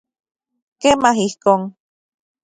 Kema, 0.81 1.09
ijkon. 1.25 1.61